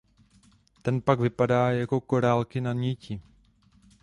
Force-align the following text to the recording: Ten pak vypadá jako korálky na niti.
Ten 0.81 1.01
pak 1.01 1.19
vypadá 1.19 1.71
jako 1.71 2.01
korálky 2.01 2.61
na 2.61 2.73
niti. 2.73 3.21